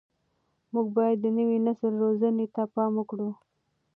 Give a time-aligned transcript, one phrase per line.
[0.73, 3.29] موږ باید د نوي نسل روزنې ته پام وکړو.